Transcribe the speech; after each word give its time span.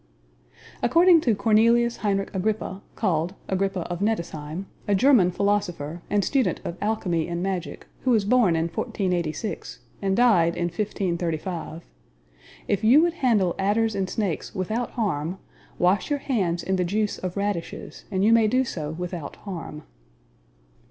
According 0.81 1.21
to 1.21 1.35
Cornelius 1.35 1.97
Heinrich 1.97 2.33
Agrippa 2.33 2.81
(called 2.95 3.35
Agrippa 3.47 3.81
of 3.81 3.99
Nettesheim), 4.01 4.65
a 4.87 4.95
German 4.95 5.29
philosopher, 5.29 6.01
and 6.09 6.25
student 6.25 6.59
of 6.65 6.75
alchemy 6.81 7.27
and 7.27 7.43
magic, 7.43 7.85
who 8.03 8.09
was 8.09 8.25
born 8.25 8.55
in 8.55 8.63
1486, 8.63 9.77
and 10.01 10.17
died 10.17 10.55
in 10.57 10.63
1535, 10.69 11.83
"if 12.67 12.83
you 12.83 13.03
would 13.03 13.13
handle 13.21 13.53
adders 13.59 13.93
and 13.93 14.09
snakes 14.09 14.55
without 14.55 14.89
harm, 14.93 15.37
wash 15.77 16.09
your 16.09 16.17
hands 16.17 16.63
in 16.63 16.77
the 16.77 16.83
juice 16.83 17.19
of 17.19 17.37
radishes, 17.37 18.05
and 18.09 18.25
you 18.25 18.33
may 18.33 18.47
do 18.47 18.63
so 18.63 18.89
without 18.93 19.35
harm." 19.45 19.83